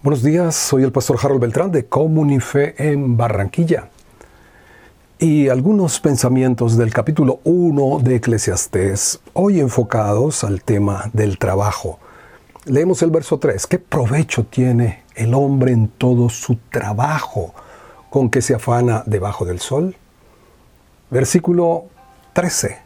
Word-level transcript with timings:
Buenos 0.00 0.22
días, 0.22 0.54
soy 0.54 0.84
el 0.84 0.92
pastor 0.92 1.18
Harold 1.20 1.40
Beltrán 1.40 1.72
de 1.72 1.86
Comunife 1.86 2.76
en 2.78 3.16
Barranquilla. 3.16 3.88
Y 5.18 5.48
algunos 5.48 5.98
pensamientos 5.98 6.76
del 6.76 6.94
capítulo 6.94 7.40
1 7.42 7.98
de 8.04 8.14
Eclesiastés, 8.14 9.18
hoy 9.32 9.58
enfocados 9.58 10.44
al 10.44 10.62
tema 10.62 11.10
del 11.12 11.36
trabajo. 11.36 11.98
Leemos 12.64 13.02
el 13.02 13.10
verso 13.10 13.40
3. 13.40 13.66
¿Qué 13.66 13.80
provecho 13.80 14.44
tiene 14.44 15.02
el 15.16 15.34
hombre 15.34 15.72
en 15.72 15.88
todo 15.88 16.28
su 16.28 16.58
trabajo 16.70 17.52
con 18.08 18.30
que 18.30 18.40
se 18.40 18.54
afana 18.54 19.02
debajo 19.04 19.44
del 19.44 19.58
sol? 19.58 19.96
Versículo 21.10 21.86
13. 22.34 22.78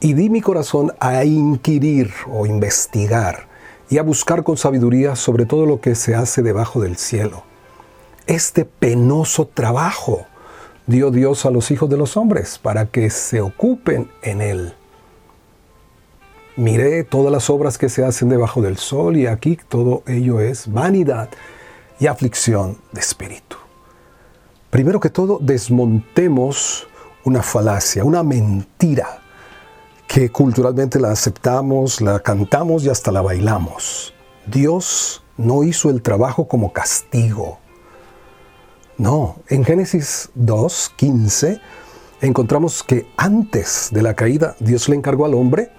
Y 0.00 0.12
di 0.12 0.28
mi 0.28 0.42
corazón 0.42 0.92
a 1.00 1.24
inquirir 1.24 2.12
o 2.30 2.44
investigar 2.44 3.49
y 3.90 3.98
a 3.98 4.02
buscar 4.02 4.44
con 4.44 4.56
sabiduría 4.56 5.16
sobre 5.16 5.44
todo 5.44 5.66
lo 5.66 5.80
que 5.80 5.96
se 5.96 6.14
hace 6.14 6.42
debajo 6.42 6.80
del 6.80 6.96
cielo. 6.96 7.42
Este 8.26 8.64
penoso 8.64 9.48
trabajo 9.48 10.26
dio 10.86 11.10
Dios 11.10 11.44
a 11.44 11.50
los 11.50 11.72
hijos 11.72 11.90
de 11.90 11.96
los 11.96 12.16
hombres 12.16 12.58
para 12.58 12.86
que 12.86 13.10
se 13.10 13.40
ocupen 13.40 14.08
en 14.22 14.40
él. 14.40 14.74
Miré 16.56 17.02
todas 17.02 17.32
las 17.32 17.50
obras 17.50 17.78
que 17.78 17.88
se 17.88 18.04
hacen 18.04 18.28
debajo 18.28 18.62
del 18.62 18.76
sol 18.76 19.16
y 19.16 19.26
aquí 19.26 19.58
todo 19.68 20.04
ello 20.06 20.40
es 20.40 20.70
vanidad 20.70 21.28
y 21.98 22.06
aflicción 22.06 22.78
de 22.92 23.00
espíritu. 23.00 23.56
Primero 24.70 25.00
que 25.00 25.10
todo, 25.10 25.38
desmontemos 25.40 26.86
una 27.24 27.42
falacia, 27.42 28.04
una 28.04 28.22
mentira 28.22 29.19
que 30.10 30.28
culturalmente 30.28 30.98
la 30.98 31.12
aceptamos, 31.12 32.00
la 32.00 32.18
cantamos 32.18 32.82
y 32.82 32.88
hasta 32.88 33.12
la 33.12 33.22
bailamos. 33.22 34.12
Dios 34.44 35.22
no 35.36 35.62
hizo 35.62 35.88
el 35.88 36.02
trabajo 36.02 36.48
como 36.48 36.72
castigo. 36.72 37.60
No, 38.98 39.36
en 39.46 39.64
Génesis 39.64 40.30
2, 40.34 40.94
15 40.96 41.60
encontramos 42.22 42.82
que 42.82 43.06
antes 43.16 43.90
de 43.92 44.02
la 44.02 44.14
caída 44.14 44.56
Dios 44.58 44.88
le 44.88 44.96
encargó 44.96 45.26
al 45.26 45.34
hombre 45.34 45.70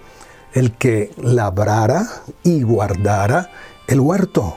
el 0.54 0.72
que 0.78 1.10
labrara 1.18 2.06
y 2.42 2.62
guardara 2.62 3.50
el 3.86 4.00
huerto. 4.00 4.56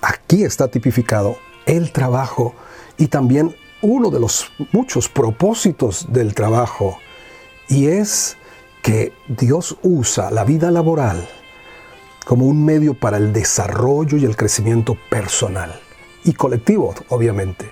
Aquí 0.00 0.44
está 0.44 0.68
tipificado 0.68 1.38
el 1.66 1.90
trabajo 1.90 2.54
y 2.98 3.08
también 3.08 3.56
uno 3.82 4.10
de 4.10 4.20
los 4.20 4.46
muchos 4.70 5.08
propósitos 5.08 6.06
del 6.12 6.34
trabajo 6.34 6.98
y 7.68 7.88
es 7.88 8.36
que 8.82 9.12
Dios 9.28 9.76
usa 9.82 10.30
la 10.30 10.44
vida 10.44 10.70
laboral 10.70 11.28
como 12.24 12.46
un 12.46 12.64
medio 12.64 12.94
para 12.94 13.16
el 13.16 13.32
desarrollo 13.32 14.18
y 14.18 14.24
el 14.24 14.36
crecimiento 14.36 14.96
personal 15.10 15.80
y 16.24 16.32
colectivo, 16.34 16.94
obviamente. 17.08 17.70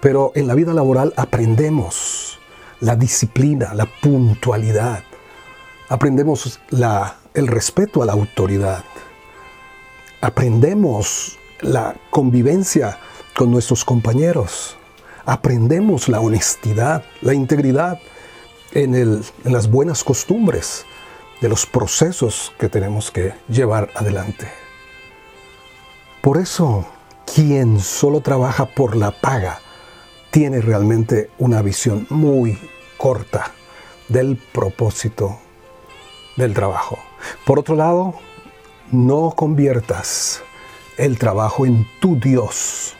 Pero 0.00 0.32
en 0.34 0.46
la 0.46 0.54
vida 0.54 0.72
laboral 0.72 1.12
aprendemos 1.16 2.38
la 2.80 2.96
disciplina, 2.96 3.74
la 3.74 3.86
puntualidad, 3.86 5.04
aprendemos 5.88 6.60
el 7.34 7.46
respeto 7.46 8.02
a 8.02 8.06
la 8.06 8.12
autoridad, 8.12 8.84
aprendemos 10.20 11.38
la 11.60 11.94
convivencia 12.10 12.98
con 13.36 13.50
nuestros 13.50 13.84
compañeros, 13.84 14.76
aprendemos 15.26 16.08
la 16.08 16.20
honestidad, 16.20 17.04
la 17.20 17.34
integridad, 17.34 18.00
en, 18.72 19.22
las 19.44 19.70
buenas 19.70 20.04
costumbres 20.04 20.84
de 21.40 21.48
los 21.48 21.66
procesos 21.66 22.52
que 22.58 22.68
tenemos 22.68 23.10
que 23.10 23.34
llevar 23.48 23.90
adelante. 23.94 24.48
Por 26.20 26.38
eso, 26.38 26.86
quien 27.32 27.80
solo 27.80 28.20
trabaja 28.20 28.66
por 28.66 28.96
la 28.96 29.10
paga 29.10 29.60
tiene 30.30 30.60
realmente 30.60 31.30
una 31.38 31.62
visión 31.62 32.06
muy 32.10 32.58
corta 32.96 33.52
del 34.08 34.36
propósito 34.36 35.38
del 36.36 36.54
trabajo. 36.54 36.98
Por 37.46 37.58
otro 37.58 37.74
lado, 37.74 38.14
no 38.92 39.32
conviertas 39.36 40.42
el 40.98 41.18
trabajo 41.18 41.64
en 41.64 41.86
tu 42.00 42.20
Dios, 42.20 42.94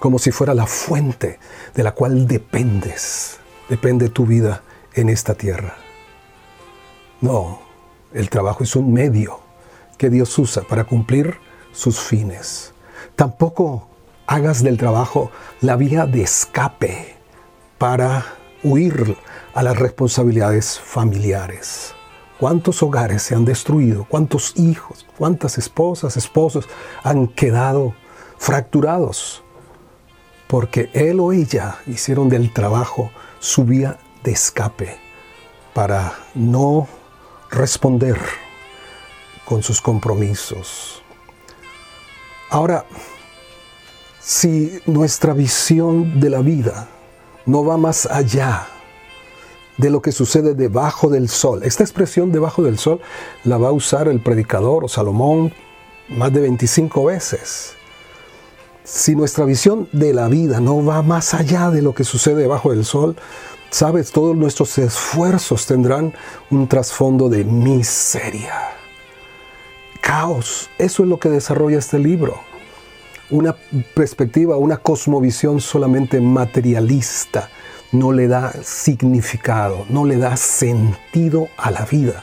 como 0.00 0.18
si 0.18 0.32
fuera 0.32 0.52
la 0.52 0.66
fuente 0.66 1.38
de 1.74 1.82
la 1.82 1.92
cual 1.92 2.26
dependes 2.26 3.38
depende 3.68 4.08
tu 4.08 4.26
vida 4.26 4.62
en 4.94 5.08
esta 5.08 5.34
tierra. 5.34 5.76
No, 7.20 7.60
el 8.12 8.30
trabajo 8.30 8.64
es 8.64 8.76
un 8.76 8.92
medio 8.92 9.40
que 9.98 10.10
Dios 10.10 10.38
usa 10.38 10.62
para 10.62 10.84
cumplir 10.84 11.38
sus 11.72 11.98
fines. 11.98 12.72
Tampoco 13.16 13.88
hagas 14.26 14.62
del 14.62 14.76
trabajo 14.76 15.30
la 15.60 15.76
vía 15.76 16.06
de 16.06 16.22
escape 16.22 17.16
para 17.78 18.24
huir 18.62 19.16
a 19.54 19.62
las 19.62 19.78
responsabilidades 19.78 20.78
familiares. 20.78 21.94
¿Cuántos 22.38 22.82
hogares 22.82 23.22
se 23.22 23.34
han 23.34 23.44
destruido? 23.44 24.06
¿Cuántos 24.08 24.54
hijos? 24.56 25.06
¿Cuántas 25.16 25.58
esposas, 25.58 26.16
esposos 26.16 26.68
han 27.02 27.28
quedado 27.28 27.94
fracturados? 28.38 29.42
Porque 30.48 30.90
él 30.92 31.20
o 31.20 31.32
ella 31.32 31.76
hicieron 31.86 32.28
del 32.28 32.52
trabajo 32.52 33.10
su 33.44 33.64
vía 33.64 33.98
de 34.22 34.32
escape 34.32 34.96
para 35.74 36.14
no 36.34 36.88
responder 37.50 38.18
con 39.44 39.62
sus 39.62 39.82
compromisos. 39.82 41.02
Ahora, 42.48 42.86
si 44.18 44.80
nuestra 44.86 45.34
visión 45.34 46.20
de 46.20 46.30
la 46.30 46.40
vida 46.40 46.88
no 47.44 47.66
va 47.66 47.76
más 47.76 48.06
allá 48.06 48.66
de 49.76 49.90
lo 49.90 50.00
que 50.00 50.12
sucede 50.12 50.54
debajo 50.54 51.10
del 51.10 51.28
sol, 51.28 51.64
esta 51.64 51.82
expresión 51.82 52.32
debajo 52.32 52.62
del 52.62 52.78
sol 52.78 53.02
la 53.44 53.58
va 53.58 53.68
a 53.68 53.72
usar 53.72 54.08
el 54.08 54.20
predicador 54.20 54.84
o 54.84 54.88
Salomón 54.88 55.52
más 56.08 56.32
de 56.32 56.40
25 56.40 57.04
veces. 57.04 57.76
Si 58.84 59.16
nuestra 59.16 59.46
visión 59.46 59.88
de 59.92 60.12
la 60.12 60.28
vida 60.28 60.60
no 60.60 60.84
va 60.84 61.00
más 61.00 61.32
allá 61.32 61.70
de 61.70 61.80
lo 61.80 61.94
que 61.94 62.04
sucede 62.04 62.42
debajo 62.42 62.70
del 62.70 62.84
sol, 62.84 63.16
sabes, 63.70 64.12
todos 64.12 64.36
nuestros 64.36 64.76
esfuerzos 64.76 65.64
tendrán 65.64 66.12
un 66.50 66.68
trasfondo 66.68 67.30
de 67.30 67.44
miseria. 67.44 68.74
Caos, 70.02 70.68
eso 70.76 71.02
es 71.02 71.08
lo 71.08 71.18
que 71.18 71.30
desarrolla 71.30 71.78
este 71.78 71.98
libro. 71.98 72.38
Una 73.30 73.56
perspectiva, 73.94 74.58
una 74.58 74.76
cosmovisión 74.76 75.62
solamente 75.62 76.20
materialista 76.20 77.48
no 77.90 78.12
le 78.12 78.28
da 78.28 78.52
significado, 78.62 79.86
no 79.88 80.04
le 80.04 80.18
da 80.18 80.36
sentido 80.36 81.48
a 81.56 81.70
la 81.70 81.86
vida 81.86 82.22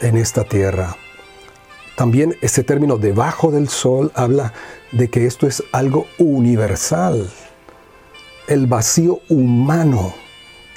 en 0.00 0.16
esta 0.16 0.44
tierra. 0.44 0.96
También 1.98 2.36
ese 2.42 2.62
término 2.62 2.96
debajo 2.96 3.50
del 3.50 3.68
sol 3.68 4.12
habla 4.14 4.52
de 4.92 5.10
que 5.10 5.26
esto 5.26 5.48
es 5.48 5.64
algo 5.72 6.06
universal. 6.18 7.28
El 8.46 8.68
vacío 8.68 9.18
humano 9.28 10.14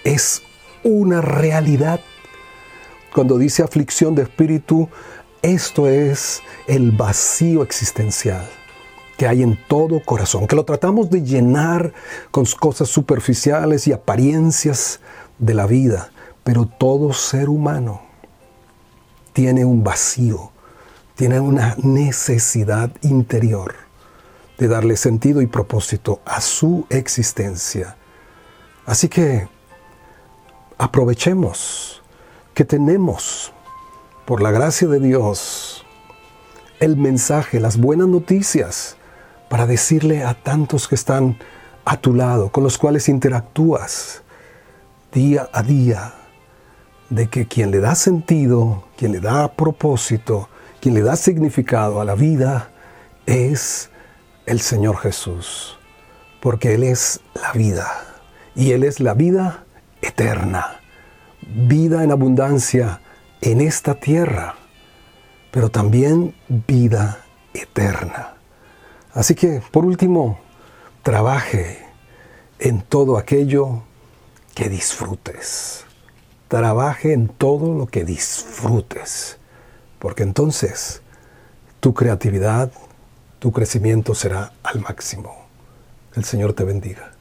es 0.04 0.42
una 0.84 1.22
realidad. 1.22 2.00
Cuando 3.14 3.38
dice 3.38 3.62
aflicción 3.62 4.16
de 4.16 4.24
espíritu, 4.24 4.90
esto 5.44 5.88
es 5.88 6.42
el 6.66 6.92
vacío 6.92 7.62
existencial 7.62 8.50
que 9.16 9.28
hay 9.28 9.44
en 9.44 9.60
todo 9.68 10.00
corazón, 10.04 10.48
que 10.48 10.56
lo 10.56 10.66
tratamos 10.66 11.12
de 11.12 11.22
llenar 11.22 11.94
con 12.32 12.46
cosas 12.60 12.90
superficiales 12.90 13.86
y 13.86 13.94
apariencias 13.94 15.02
de 15.38 15.54
la 15.54 15.68
vida, 15.68 16.10
pero 16.44 16.66
todo 16.66 17.14
ser 17.14 17.48
humano 17.48 18.02
tiene 19.34 19.64
un 19.64 19.84
vacío 19.84 20.52
tiene 21.22 21.40
una 21.40 21.76
necesidad 21.84 22.90
interior 23.04 23.76
de 24.58 24.68
darle 24.68 24.98
sentido 24.98 25.44
y 25.44 25.46
propósito 25.46 26.20
a 26.26 26.42
su 26.42 26.88
existencia. 26.90 27.96
Así 28.88 29.08
que 29.08 29.48
aprovechemos 30.80 32.02
que 32.56 32.66
tenemos, 32.66 33.54
por 34.26 34.42
la 34.42 34.50
gracia 34.50 34.88
de 34.88 35.00
Dios, 35.00 35.86
el 36.80 36.98
mensaje, 36.98 37.60
las 37.60 37.78
buenas 37.78 38.08
noticias, 38.08 38.98
para 39.48 39.68
decirle 39.68 40.24
a 40.24 40.34
tantos 40.34 40.88
que 40.88 40.96
están 40.96 41.38
a 41.86 41.98
tu 41.98 42.16
lado, 42.16 42.52
con 42.52 42.64
los 42.64 42.80
cuales 42.80 43.08
interactúas 43.08 44.24
día 45.14 45.48
a 45.54 45.62
día, 45.62 46.16
de 47.12 47.30
que 47.30 47.48
quien 47.48 47.70
le 47.70 47.80
da 47.80 47.94
sentido, 47.94 48.86
quien 48.98 49.12
le 49.12 49.20
da 49.20 49.54
propósito, 49.54 50.50
quien 50.82 50.96
le 50.96 51.02
da 51.02 51.16
significado 51.16 52.02
a 52.02 52.06
la 52.06 52.16
vida 52.16 52.72
es 53.28 53.92
el 54.48 54.60
Señor 54.60 54.98
Jesús, 54.98 55.78
porque 56.42 56.74
Él 56.74 56.84
es 56.84 57.22
la 57.36 57.52
vida 57.54 57.88
y 58.56 58.72
Él 58.72 58.84
es 58.84 59.00
la 59.00 59.14
vida 59.14 59.64
eterna, 60.02 60.82
vida 61.42 62.04
en 62.04 62.12
abundancia 62.12 63.00
en 63.42 63.62
esta 63.62 63.96
tierra, 63.96 64.56
pero 65.52 65.70
también 65.70 66.34
vida 66.48 67.26
eterna. 67.54 68.34
Así 69.14 69.36
que, 69.36 69.62
por 69.72 69.86
último, 69.86 70.40
trabaje 71.04 71.86
en 72.60 72.82
todo 72.82 73.18
aquello 73.18 73.84
que 74.56 74.70
disfrutes. 74.70 75.86
Trabaje 76.48 77.14
en 77.14 77.28
todo 77.28 77.74
lo 77.74 77.88
que 77.88 78.04
disfrutes, 78.04 79.38
porque 80.02 80.24
entonces 80.24 81.02
tu 81.80 81.94
creatividad, 81.94 82.72
tu 83.38 83.52
crecimiento 83.52 84.16
será 84.16 84.52
al 84.64 84.82
máximo. 84.82 85.46
El 86.16 86.26
Señor 86.26 86.54
te 86.54 86.64
bendiga. 86.64 87.12